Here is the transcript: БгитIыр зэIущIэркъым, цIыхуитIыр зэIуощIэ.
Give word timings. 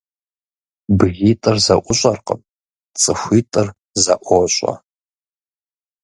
БгитIыр 0.97 1.57
зэIущIэркъым, 1.65 2.41
цIыхуитIыр 2.99 3.67
зэIуощIэ. 4.03 4.73